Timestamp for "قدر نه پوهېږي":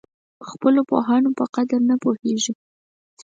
1.55-2.53